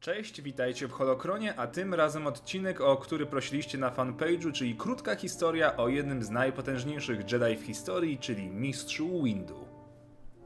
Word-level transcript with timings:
Cześć, 0.00 0.42
witajcie 0.42 0.88
w 0.88 0.92
Holokronie, 0.92 1.54
a 1.56 1.66
tym 1.66 1.94
razem 1.94 2.26
odcinek, 2.26 2.80
o 2.80 2.96
który 2.96 3.26
prosiliście 3.26 3.78
na 3.78 3.90
fanpage'u, 3.90 4.52
czyli 4.52 4.74
krótka 4.74 5.16
historia 5.16 5.76
o 5.76 5.88
jednym 5.88 6.22
z 6.22 6.30
najpotężniejszych 6.30 7.32
Jedi 7.32 7.56
w 7.56 7.66
historii, 7.66 8.18
czyli 8.18 8.50
Mistrzu 8.50 9.22
Windu. 9.22 9.68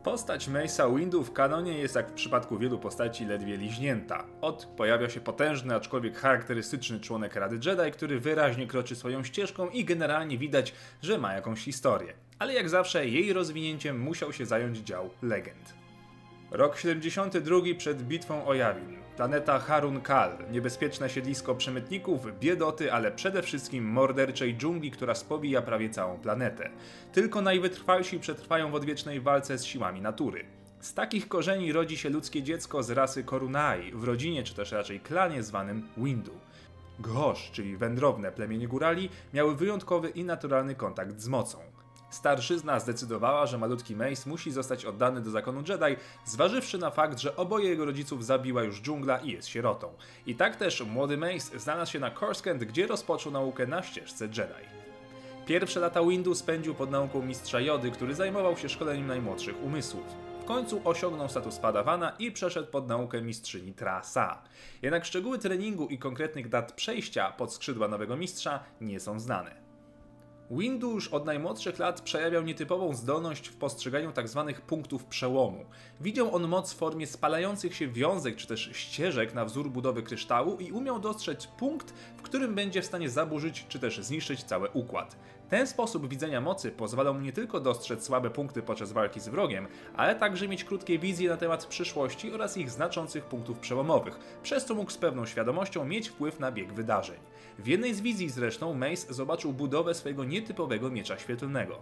Postać 0.04 0.48
Mace'a 0.48 0.96
Windu 0.96 1.24
w 1.24 1.32
kanonie 1.32 1.78
jest 1.78 1.94
jak 1.94 2.10
w 2.10 2.14
przypadku 2.14 2.58
wielu 2.58 2.78
postaci 2.78 3.24
ledwie 3.24 3.56
liźnięta. 3.56 4.24
Od 4.40 4.66
pojawia 4.76 5.08
się 5.08 5.20
potężny, 5.20 5.74
aczkolwiek 5.74 6.16
charakterystyczny 6.16 7.00
członek 7.00 7.36
Rady 7.36 7.58
Jedi, 7.64 7.92
który 7.92 8.20
wyraźnie 8.20 8.66
kroczy 8.66 8.96
swoją 8.96 9.24
ścieżką 9.24 9.68
i 9.68 9.84
generalnie 9.84 10.38
widać, 10.38 10.74
że 11.02 11.18
ma 11.18 11.32
jakąś 11.32 11.60
historię. 11.60 12.12
Ale 12.38 12.54
jak 12.54 12.68
zawsze 12.68 13.08
jej 13.08 13.32
rozwinięciem 13.32 14.00
musiał 14.00 14.32
się 14.32 14.46
zająć 14.46 14.78
dział 14.78 15.10
legend. 15.22 15.74
Rok 16.50 16.78
72 16.78 17.60
przed 17.78 18.02
bitwą 18.02 18.46
o 18.46 18.54
Yavin. 18.54 19.03
Planeta 19.16 19.58
Harun 19.58 20.00
Kal, 20.00 20.38
niebezpieczne 20.50 21.10
siedlisko 21.10 21.54
przemytników, 21.54 22.38
biedoty, 22.40 22.92
ale 22.92 23.12
przede 23.12 23.42
wszystkim 23.42 23.84
morderczej 23.84 24.56
dżungli, 24.56 24.90
która 24.90 25.14
spowija 25.14 25.62
prawie 25.62 25.90
całą 25.90 26.18
planetę. 26.18 26.70
Tylko 27.12 27.40
najwytrwalsi 27.40 28.20
przetrwają 28.20 28.70
w 28.70 28.74
odwiecznej 28.74 29.20
walce 29.20 29.58
z 29.58 29.64
siłami 29.64 30.00
natury. 30.00 30.44
Z 30.80 30.94
takich 30.94 31.28
korzeni 31.28 31.72
rodzi 31.72 31.96
się 31.96 32.10
ludzkie 32.10 32.42
dziecko 32.42 32.82
z 32.82 32.90
rasy 32.90 33.24
Korunai, 33.24 33.92
w 33.92 34.04
rodzinie 34.04 34.42
czy 34.42 34.54
też 34.54 34.72
raczej 34.72 35.00
klanie 35.00 35.42
zwanym 35.42 35.88
Windu. 35.96 36.32
Gosh, 36.98 37.50
czyli 37.52 37.76
wędrowne 37.76 38.32
plemienie 38.32 38.68
górali, 38.68 39.08
miały 39.34 39.56
wyjątkowy 39.56 40.08
i 40.08 40.24
naturalny 40.24 40.74
kontakt 40.74 41.20
z 41.20 41.28
mocą. 41.28 41.73
Starszyzna 42.14 42.80
zdecydowała, 42.80 43.46
że 43.46 43.58
malutki 43.58 43.96
Mace 43.96 44.30
musi 44.30 44.50
zostać 44.50 44.84
oddany 44.84 45.20
do 45.20 45.30
zakonu 45.30 45.62
Jedi, 45.68 46.00
zważywszy 46.24 46.78
na 46.78 46.90
fakt, 46.90 47.18
że 47.18 47.36
oboje 47.36 47.68
jego 47.68 47.84
rodziców 47.84 48.24
zabiła 48.24 48.62
już 48.62 48.80
dżungla 48.82 49.18
i 49.18 49.30
jest 49.30 49.48
sierotą. 49.48 49.92
I 50.26 50.34
tak 50.34 50.56
też 50.56 50.80
młody 50.80 51.16
Mace 51.16 51.58
znalazł 51.58 51.92
się 51.92 52.00
na 52.00 52.10
Coruscant, 52.10 52.64
gdzie 52.64 52.86
rozpoczął 52.86 53.32
naukę 53.32 53.66
na 53.66 53.82
ścieżce 53.82 54.24
Jedi. 54.24 54.68
Pierwsze 55.46 55.80
lata 55.80 56.02
Windu 56.02 56.34
spędził 56.34 56.74
pod 56.74 56.90
nauką 56.90 57.22
mistrza 57.22 57.60
Jody, 57.60 57.90
który 57.90 58.14
zajmował 58.14 58.56
się 58.56 58.68
szkoleniem 58.68 59.06
najmłodszych 59.06 59.62
umysłów. 59.62 60.06
W 60.40 60.44
końcu 60.44 60.80
osiągnął 60.84 61.28
status 61.28 61.58
padawana 61.58 62.12
i 62.18 62.32
przeszedł 62.32 62.70
pod 62.70 62.88
naukę 62.88 63.22
mistrzyni 63.22 63.72
Trasa. 63.72 64.42
Jednak 64.82 65.04
szczegóły 65.04 65.38
treningu 65.38 65.86
i 65.86 65.98
konkretnych 65.98 66.48
dat 66.48 66.72
przejścia 66.72 67.32
pod 67.32 67.54
skrzydła 67.54 67.88
nowego 67.88 68.16
mistrza 68.16 68.60
nie 68.80 69.00
są 69.00 69.20
znane. 69.20 69.63
Windu 70.50 70.90
już 70.90 71.08
od 71.08 71.26
najmłodszych 71.26 71.78
lat 71.78 72.00
przejawiał 72.00 72.42
nietypową 72.42 72.94
zdolność 72.94 73.48
w 73.48 73.56
postrzeganiu 73.56 74.12
tzw. 74.12 74.44
Tak 74.46 74.60
punktów 74.60 75.04
przełomu. 75.04 75.64
Widział 76.00 76.34
on 76.34 76.48
moc 76.48 76.72
w 76.72 76.76
formie 76.76 77.06
spalających 77.06 77.74
się 77.74 77.88
wiązek 77.88 78.36
czy 78.36 78.46
też 78.46 78.70
ścieżek 78.72 79.34
na 79.34 79.44
wzór 79.44 79.70
budowy 79.70 80.02
kryształu 80.02 80.56
i 80.56 80.72
umiał 80.72 81.00
dostrzec 81.00 81.46
punkt, 81.46 81.94
w 82.16 82.22
którym 82.22 82.54
będzie 82.54 82.82
w 82.82 82.86
stanie 82.86 83.10
zaburzyć 83.10 83.66
czy 83.68 83.78
też 83.78 83.98
zniszczyć 83.98 84.44
cały 84.44 84.68
układ. 84.68 85.16
Ten 85.48 85.66
sposób 85.66 86.08
widzenia 86.08 86.40
mocy 86.40 86.70
pozwalał 86.70 87.14
mu 87.14 87.20
nie 87.20 87.32
tylko 87.32 87.60
dostrzec 87.60 88.04
słabe 88.04 88.30
punkty 88.30 88.62
podczas 88.62 88.92
walki 88.92 89.20
z 89.20 89.28
wrogiem, 89.28 89.66
ale 89.96 90.14
także 90.14 90.48
mieć 90.48 90.64
krótkie 90.64 90.98
wizje 90.98 91.28
na 91.28 91.36
temat 91.36 91.66
przyszłości 91.66 92.32
oraz 92.32 92.56
ich 92.56 92.70
znaczących 92.70 93.24
punktów 93.24 93.58
przełomowych, 93.58 94.18
przez 94.42 94.64
co 94.64 94.74
mógł 94.74 94.90
z 94.90 94.98
pewną 94.98 95.26
świadomością 95.26 95.84
mieć 95.84 96.08
wpływ 96.08 96.40
na 96.40 96.52
bieg 96.52 96.72
wydarzeń. 96.72 97.18
W 97.58 97.66
jednej 97.66 97.94
z 97.94 98.00
wizji 98.00 98.30
zresztą 98.30 98.74
Mace 98.74 99.14
zobaczył 99.14 99.52
budowę 99.52 99.94
swojego 99.94 100.24
nietypowego 100.34 100.90
miecza 100.90 101.18
świetlnego. 101.18 101.78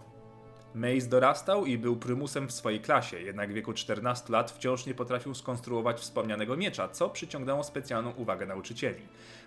Mace 0.74 1.08
dorastał 1.08 1.66
i 1.66 1.78
był 1.78 1.96
prymusem 1.96 2.48
w 2.48 2.52
swojej 2.52 2.80
klasie, 2.80 3.20
jednak 3.20 3.50
w 3.50 3.54
wieku 3.54 3.72
14 3.72 4.32
lat 4.32 4.50
wciąż 4.50 4.86
nie 4.86 4.94
potrafił 4.94 5.34
skonstruować 5.34 6.00
wspomnianego 6.00 6.56
miecza, 6.56 6.88
co 6.88 7.10
przyciągnęło 7.10 7.64
specjalną 7.64 8.10
uwagę 8.10 8.46
nauczycieli. 8.46 9.02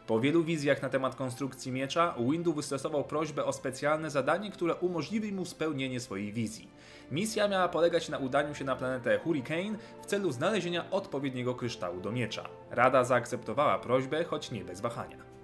Po 0.08 0.20
wielu 0.20 0.44
wizjach 0.44 0.82
na 0.82 0.90
temat 0.90 1.16
konstrukcji 1.16 1.72
miecza, 1.72 2.16
Windu 2.32 2.54
wystosował 2.54 3.04
prośbę 3.04 3.46
o 3.46 3.54
specjalne 3.54 4.10
zadanie, 4.10 4.52
które 4.52 4.76
umożliwi 4.76 5.32
mu 5.32 5.46
spełnienie 5.46 6.00
swojej 6.00 6.34
wizji. 6.34 6.68
Misja 7.12 7.48
miała 7.48 7.70
polegać 7.70 8.10
na 8.10 8.18
udaniu 8.18 8.56
się 8.56 8.66
na 8.66 8.76
planetę 8.76 9.20
Hurricane 9.20 9.78
w 10.02 10.06
celu 10.06 10.32
znalezienia 10.32 10.92
odpowiedniego 10.92 11.56
kryształu 11.56 12.02
do 12.02 12.12
miecza. 12.12 12.50
Rada 12.72 13.04
zaakceptowała 13.04 13.80
prośbę, 13.80 14.24
choć 14.24 14.52
nie 14.52 14.66
bez 14.66 14.82
wahania. 14.82 15.35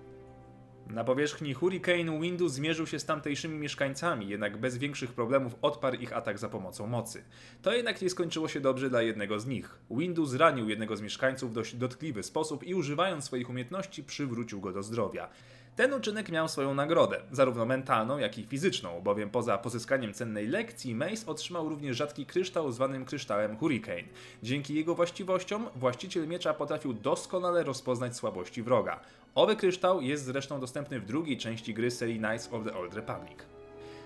Na 0.88 1.04
powierzchni 1.04 1.54
Hurricane 1.54 2.20
Windu 2.22 2.50
zmierzył 2.50 2.88
się 2.88 3.00
z 3.00 3.06
tamtejszymi 3.06 3.60
mieszkańcami, 3.60 4.30
jednak 4.30 4.58
bez 4.58 4.78
większych 4.78 5.14
problemów 5.14 5.56
odparł 5.62 5.98
ich 5.98 6.14
atak 6.14 6.40
za 6.40 6.50
pomocą 6.50 6.88
mocy. 6.88 7.24
To 7.62 7.74
jednak 7.74 8.02
nie 8.02 8.10
skończyło 8.10 8.48
się 8.48 8.62
dobrze 8.62 8.90
dla 8.90 9.02
jednego 9.02 9.40
z 9.40 9.46
nich. 9.46 9.80
Windu 9.92 10.26
zranił 10.26 10.70
jednego 10.70 10.98
z 10.98 11.02
mieszkańców 11.02 11.52
w 11.52 11.54
dość 11.54 11.76
dotkliwy 11.76 12.24
sposób 12.24 12.64
i 12.64 12.76
używając 12.76 13.26
swoich 13.26 13.50
umiejętności 13.50 14.04
przywrócił 14.04 14.62
go 14.62 14.74
do 14.74 14.84
zdrowia. 14.84 15.30
Ten 15.76 15.94
uczynek 15.94 16.30
miał 16.30 16.48
swoją 16.48 16.74
nagrodę, 16.74 17.22
zarówno 17.32 17.66
mentalną, 17.66 18.18
jak 18.18 18.38
i 18.38 18.44
fizyczną, 18.44 19.02
bowiem 19.02 19.30
poza 19.30 19.58
pozyskaniem 19.58 20.14
cennej 20.14 20.48
lekcji, 20.48 20.96
Mace 20.96 21.26
otrzymał 21.28 21.70
również 21.70 21.98
rzadki 21.98 22.26
kryształ 22.26 22.72
zwanym 22.72 23.06
kryształem 23.06 23.58
Hurricane. 23.58 24.04
Dzięki 24.44 24.74
jego 24.76 24.96
właściwościom 24.96 25.68
właściciel 25.76 26.28
miecza 26.28 26.54
potrafił 26.54 26.94
doskonale 26.94 27.64
rozpoznać 27.64 28.16
słabości 28.16 28.64
wroga. 28.64 29.00
Owy 29.36 29.56
kryształ 29.56 30.02
jest 30.02 30.26
zresztą 30.26 30.60
dostępny 30.60 31.00
w 31.00 31.06
drugiej 31.06 31.38
części 31.38 31.74
gry 31.74 31.92
serii 31.92 32.20
Knights 32.20 32.50
of 32.54 32.64
the 32.64 32.74
Old 32.74 32.94
Republic. 32.94 33.38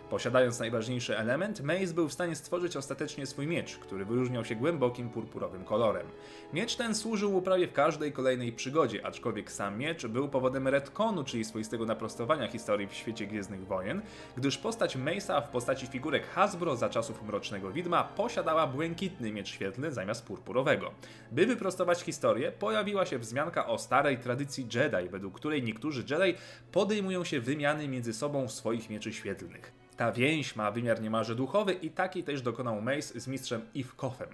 Posiadając 0.10 0.60
najważniejszy 0.60 1.18
element, 1.18 1.62
Mace 1.62 1.94
był 1.94 2.08
w 2.08 2.14
stanie 2.14 2.36
stworzyć 2.36 2.78
ostatecznie 2.78 3.26
swój 3.26 3.48
miecz, 3.48 3.78
który 3.78 4.06
wyróżniał 4.06 4.46
się 4.46 4.56
głębokim 4.56 5.10
purpurowym 5.10 5.64
kolorem. 5.64 6.08
Miecz 6.54 6.76
ten 6.76 6.96
służył 6.96 7.42
prawie 7.42 7.68
w 7.68 7.74
każdej 7.74 8.12
kolejnej 8.12 8.52
przygodzie, 8.54 9.06
aczkolwiek 9.06 9.52
sam 9.52 9.78
miecz 9.78 10.08
był 10.08 10.30
powodem 10.30 10.68
retconu, 10.68 11.24
czyli 11.24 11.46
swoistego 11.46 11.86
naprostowania 11.86 12.48
historii 12.48 12.88
w 12.88 12.94
świecie 12.94 13.28
Gwiezdnych 13.28 13.68
Wojen, 13.68 14.02
gdyż 14.38 14.58
postać 14.58 14.98
Mace'a 14.98 15.42
w 15.42 15.50
postaci 15.50 15.88
figurek 15.88 16.28
Hasbro 16.28 16.76
za 16.76 16.90
czasów 16.90 17.24
Mrocznego 17.24 17.72
Widma 17.72 18.04
posiadała 18.04 18.68
błękitny 18.68 19.32
miecz 19.32 19.48
świetlny 19.48 19.92
zamiast 19.92 20.26
purpurowego. 20.26 20.92
By 21.32 21.46
wyprostować 21.46 22.02
historię, 22.02 22.52
pojawiła 22.52 23.06
się 23.06 23.20
wzmianka 23.20 23.68
o 23.68 23.78
starej 23.78 24.18
tradycji 24.18 24.68
Jedi, 24.74 25.10
według 25.10 25.36
której 25.36 25.64
niektórzy 25.64 26.04
Jedi 26.10 26.38
podejmują 26.72 27.24
się 27.24 27.42
wymiany 27.42 27.88
między 27.88 28.14
sobą 28.14 28.50
swoich 28.50 28.90
mieczy 28.90 29.14
świetlnych. 29.14 29.85
Ta 29.98 30.12
więź 30.12 30.56
ma 30.56 30.72
wymiar 30.72 31.02
niemalże 31.02 31.36
duchowy 31.36 31.74
i 31.74 31.90
taki 31.90 32.24
też 32.24 32.42
dokonał 32.42 32.82
Mace 32.82 33.20
z 33.20 33.28
mistrzem 33.28 33.62
Ivkofem. 33.74 34.30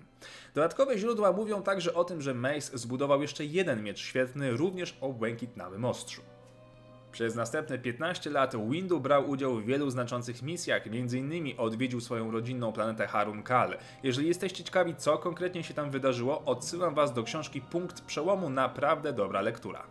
Dodatkowe 0.54 0.98
źródła 0.98 1.32
mówią 1.32 1.64
także 1.64 1.94
o 1.94 2.04
tym, 2.04 2.22
że 2.22 2.34
Mace 2.34 2.78
zbudował 2.78 3.22
jeszcze 3.22 3.46
jeden 3.46 3.84
miecz 3.84 4.00
świetny, 4.00 4.52
również 4.52 4.98
o 5.02 5.14
błękitnawym 5.14 5.86
ostrzu. 5.86 6.22
Przez 7.12 7.36
następne 7.36 7.80
15 7.80 8.30
lat 8.30 8.70
Windu 8.70 9.00
brał 9.00 9.30
udział 9.30 9.56
w 9.56 9.66
wielu 9.66 9.90
znaczących 9.90 10.42
misjach, 10.42 10.88
m.in. 10.88 11.54
odwiedził 11.58 12.02
swoją 12.02 12.32
rodzinną 12.32 12.74
planetę 12.74 13.08
Harun 13.08 13.44
Kal. 13.44 13.78
Jeżeli 14.04 14.28
jesteście 14.28 14.64
ciekawi, 14.64 14.96
co 14.96 15.18
konkretnie 15.18 15.64
się 15.64 15.74
tam 15.74 15.92
wydarzyło, 15.92 16.42
odsyłam 16.46 16.96
was 16.96 17.14
do 17.14 17.24
książki 17.24 17.62
Punkt 17.62 18.02
Przełomu, 18.02 18.50
naprawdę 18.50 19.14
dobra 19.14 19.42
lektura. 19.42 19.88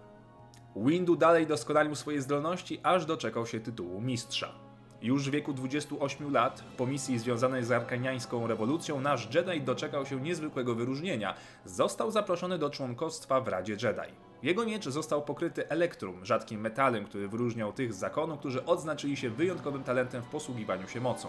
Windu 0.76 1.16
dalej 1.16 1.46
doskonalił 1.46 1.94
swoje 1.94 2.22
zdolności, 2.22 2.80
aż 2.82 3.06
doczekał 3.06 3.46
się 3.46 3.60
tytułu 3.60 4.00
mistrza. 4.00 4.69
Już 5.02 5.28
w 5.28 5.30
wieku 5.30 5.52
28 5.52 6.32
lat, 6.32 6.64
po 6.76 6.86
misji 6.86 7.18
związanej 7.18 7.64
z 7.64 7.72
arkaniańską 7.72 8.46
rewolucją, 8.46 9.00
nasz 9.00 9.34
Jedi 9.34 9.60
doczekał 9.60 10.06
się 10.06 10.20
niezwykłego 10.20 10.74
wyróżnienia. 10.74 11.34
Został 11.64 12.10
zaproszony 12.10 12.58
do 12.58 12.70
członkostwa 12.70 13.40
w 13.40 13.48
Radzie 13.48 13.72
Jedi. 13.72 14.14
Jego 14.42 14.66
miecz 14.66 14.88
został 14.88 15.22
pokryty 15.22 15.68
elektrum, 15.68 16.24
rzadkim 16.24 16.60
metalem, 16.60 17.04
który 17.04 17.28
wyróżniał 17.28 17.72
tych 17.72 17.94
z 17.94 17.98
zakonu, 17.98 18.36
którzy 18.36 18.64
odznaczyli 18.64 19.16
się 19.16 19.30
wyjątkowym 19.30 19.84
talentem 19.84 20.22
w 20.22 20.28
posługiwaniu 20.28 20.88
się 20.88 21.00
mocą. 21.00 21.28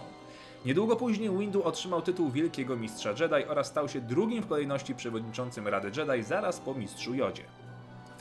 Niedługo 0.64 0.96
później 0.96 1.38
Windu 1.38 1.62
otrzymał 1.64 2.02
tytuł 2.02 2.30
Wielkiego 2.30 2.76
Mistrza 2.76 3.10
Jedi 3.10 3.48
oraz 3.48 3.66
stał 3.66 3.88
się 3.88 4.00
drugim 4.00 4.42
w 4.42 4.46
kolejności 4.48 4.94
przewodniczącym 4.94 5.68
Rady 5.68 5.90
Jedi 5.96 6.22
zaraz 6.22 6.60
po 6.60 6.74
Mistrzu 6.74 7.14
Jodzie. 7.14 7.44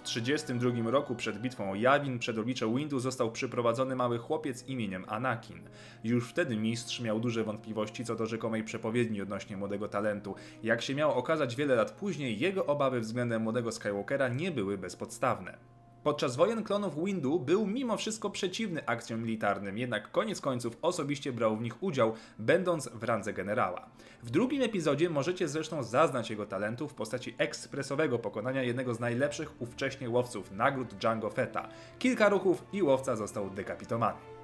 W 0.02 0.04
1932 0.04 0.92
roku 0.92 1.16
przed 1.16 1.42
bitwą 1.42 1.72
o 1.72 1.76
Yavin 1.76 2.20
przed 2.20 2.38
oblicze 2.38 2.76
Windu 2.76 3.00
został 3.00 3.32
przyprowadzony 3.32 3.96
mały 3.96 4.18
chłopiec 4.18 4.68
imieniem 4.68 5.06
Anakin. 5.08 5.59
Już 6.03 6.30
wtedy 6.30 6.58
mistrz 6.58 7.00
miał 7.00 7.20
duże 7.20 7.44
wątpliwości 7.44 8.06
co 8.06 8.16
do 8.16 8.26
rzekomej 8.26 8.64
przepowiedni 8.64 9.22
odnośnie 9.22 9.58
młodego 9.58 9.88
talentu. 9.88 10.36
Jak 10.64 10.82
się 10.82 10.96
miało 10.96 11.16
okazać 11.16 11.56
wiele 11.56 11.76
lat 11.76 11.92
później, 11.92 12.40
jego 12.40 12.66
obawy 12.66 13.00
względem 13.00 13.42
młodego 13.42 13.72
Skywalkera 13.72 14.28
nie 14.28 14.52
były 14.52 14.78
bezpodstawne. 14.78 15.58
Podczas 16.03 16.36
wojen 16.36 16.64
klonów 16.64 17.06
Windu 17.06 17.40
był 17.40 17.68
mimo 17.68 17.98
wszystko 17.98 18.30
przeciwny 18.30 18.86
akcjom 18.86 19.22
militarnym, 19.22 19.78
jednak 19.78 20.12
koniec 20.12 20.42
końców 20.42 20.78
osobiście 20.82 21.34
brał 21.34 21.58
w 21.58 21.62
nich 21.62 21.84
udział, 21.84 22.14
będąc 22.40 22.90
w 22.94 23.03
randze 23.03 23.34
generała. 23.34 23.90
W 24.24 24.30
drugim 24.30 24.62
epizodzie 24.62 25.09
możecie 25.09 25.48
zresztą 25.48 25.84
zaznać 25.84 26.30
jego 26.30 26.46
talentu 26.46 26.88
w 26.88 26.94
postaci 26.94 27.36
ekspresowego 27.38 28.20
pokonania 28.20 28.64
jednego 28.64 28.94
z 28.94 29.00
najlepszych 29.00 29.62
ówcześnie 29.62 30.09
łowców 30.09 30.52
nagród 30.52 30.94
Django 30.94 31.30
Fetta. 31.30 31.68
Kilka 32.00 32.30
ruchów 32.30 32.64
i 32.74 32.84
łowca 32.84 33.16
został 33.16 33.50
dekapitowany. 33.50 34.41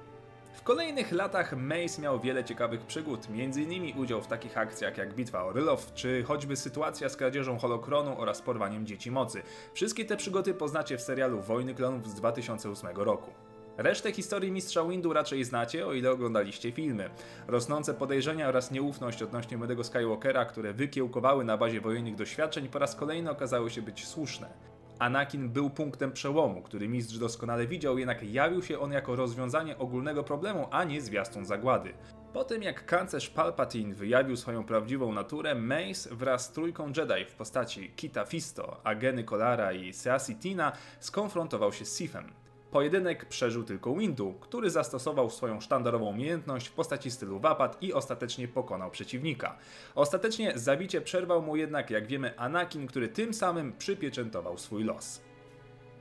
W 0.58 0.62
kolejnych 0.62 1.12
latach 1.12 1.56
Mace 1.56 2.02
miał 2.02 2.20
wiele 2.20 2.44
ciekawych 2.44 2.80
przygód, 2.80 3.26
m.in. 3.30 3.98
udział 3.98 4.22
w 4.22 4.26
takich 4.26 4.58
akcjach 4.58 4.98
jak 4.98 5.14
Bitwa 5.14 5.44
o 5.44 5.52
Rylow, 5.52 5.94
czy 5.94 6.22
choćby 6.22 6.56
sytuacja 6.56 7.08
z 7.08 7.16
kradzieżą 7.16 7.58
holokronu 7.58 8.20
oraz 8.20 8.42
porwaniem 8.42 8.86
Dzieci 8.86 9.10
Mocy. 9.10 9.42
Wszystkie 9.74 10.04
te 10.04 10.16
przygody 10.16 10.54
poznacie 10.54 10.98
w 10.98 11.02
serialu 11.02 11.40
Wojny 11.40 11.74
Klonów 11.74 12.08
z 12.08 12.14
2008 12.14 12.96
roku. 12.96 13.30
Resztę 13.76 14.12
historii 14.12 14.52
Mistrza 14.52 14.84
Windu 14.84 15.12
raczej 15.12 15.44
znacie, 15.44 15.86
o 15.86 15.92
ile 15.92 16.10
oglądaliście 16.10 16.72
filmy. 16.72 17.10
Rosnące 17.46 17.94
podejrzenia 17.94 18.48
oraz 18.48 18.70
nieufność 18.70 19.22
odnośnie 19.22 19.56
młodego 19.56 19.84
Skywalkera, 19.84 20.44
które 20.44 20.72
wykiełkowały 20.72 21.44
na 21.44 21.56
bazie 21.56 21.80
wojennych 21.80 22.14
doświadczeń, 22.14 22.68
po 22.68 22.78
raz 22.78 22.94
kolejny 22.94 23.30
okazały 23.30 23.70
się 23.70 23.82
być 23.82 24.06
słuszne. 24.06 24.77
Anakin 24.98 25.48
był 25.48 25.70
punktem 25.70 26.12
przełomu, 26.12 26.62
który 26.62 26.88
mistrz 26.88 27.18
doskonale 27.18 27.66
widział, 27.66 27.98
jednak 27.98 28.22
jawił 28.22 28.62
się 28.62 28.78
on 28.78 28.92
jako 28.92 29.16
rozwiązanie 29.16 29.78
ogólnego 29.78 30.24
problemu, 30.24 30.68
a 30.70 30.84
nie 30.84 31.00
zwiastun 31.00 31.44
zagłady. 31.44 31.92
Po 32.32 32.44
tym 32.44 32.62
jak 32.62 32.86
kanclerz 32.86 33.30
Palpatine 33.30 33.94
wyjawił 33.94 34.36
swoją 34.36 34.64
prawdziwą 34.64 35.12
naturę, 35.12 35.54
Mace 35.54 36.14
wraz 36.14 36.44
z 36.44 36.52
trójką 36.52 36.86
Jedi 36.86 37.24
w 37.24 37.34
postaci 37.34 37.90
Kita 37.96 38.24
Fisto, 38.24 38.80
Ageny 38.84 39.24
Kolara 39.24 39.72
i 39.72 39.92
Seasi 39.92 40.36
Tina 40.36 40.72
skonfrontował 41.00 41.72
się 41.72 41.84
z 41.84 41.98
Sifem. 41.98 42.32
Pojedynek 42.70 43.24
przeżył 43.24 43.64
tylko 43.64 43.94
Windu, 43.94 44.34
który 44.40 44.70
zastosował 44.70 45.30
swoją 45.30 45.60
sztandarową 45.60 46.06
umiejętność 46.06 46.68
w 46.68 46.72
postaci 46.72 47.10
stylu 47.10 47.40
Wapat 47.40 47.82
i 47.82 47.92
ostatecznie 47.92 48.48
pokonał 48.48 48.90
przeciwnika. 48.90 49.56
Ostatecznie 49.94 50.52
zabicie 50.54 51.00
przerwał 51.00 51.42
mu 51.42 51.56
jednak, 51.56 51.90
jak 51.90 52.06
wiemy, 52.06 52.38
Anakin, 52.38 52.86
który 52.86 53.08
tym 53.08 53.34
samym 53.34 53.72
przypieczętował 53.72 54.58
swój 54.58 54.84
los. 54.84 55.20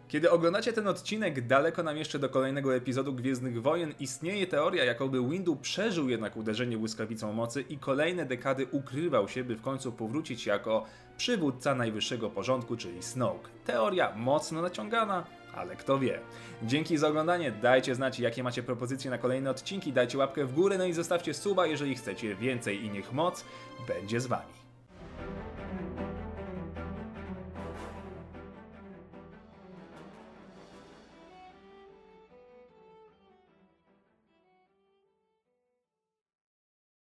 Kiedy 0.07 0.31
oglądacie 0.31 0.73
ten 0.73 0.87
odcinek, 0.87 1.47
daleko 1.47 1.83
nam 1.83 1.97
jeszcze 1.97 2.19
do 2.19 2.29
kolejnego 2.29 2.75
epizodu 2.75 3.13
Gwiezdnych 3.13 3.61
Wojen, 3.61 3.93
istnieje 3.99 4.47
teoria, 4.47 4.83
jakoby 4.83 5.29
Windu 5.29 5.55
przeżył 5.55 6.09
jednak 6.09 6.37
uderzenie 6.37 6.77
błyskawicą 6.77 7.33
mocy 7.33 7.61
i 7.61 7.77
kolejne 7.77 8.25
dekady 8.25 8.67
ukrywał 8.71 9.27
się, 9.27 9.43
by 9.43 9.55
w 9.55 9.61
końcu 9.61 9.91
powrócić 9.91 10.45
jako 10.45 10.85
przywódca 11.17 11.75
najwyższego 11.75 12.29
porządku, 12.29 12.77
czyli 12.77 13.03
Snoke. 13.03 13.49
Teoria 13.65 14.13
mocno 14.15 14.61
naciągana, 14.61 15.25
ale 15.57 15.75
kto 15.75 15.99
wie. 15.99 16.19
Dzięki 16.63 16.97
za 16.97 17.07
oglądanie, 17.07 17.51
dajcie 17.51 17.95
znać 17.95 18.19
jakie 18.19 18.43
macie 18.43 18.63
propozycje 18.63 19.11
na 19.11 19.17
kolejne 19.17 19.49
odcinki, 19.49 19.93
dajcie 19.93 20.17
łapkę 20.17 20.45
w 20.45 20.53
górę, 20.53 20.77
no 20.77 20.85
i 20.85 20.93
zostawcie 20.93 21.33
suba, 21.33 21.67
jeżeli 21.67 21.95
chcecie 21.95 22.35
więcej 22.35 22.83
i 22.83 22.89
niech 22.89 23.13
moc 23.13 23.43
będzie 23.87 24.19
z 24.19 24.27
wami. 24.27 24.56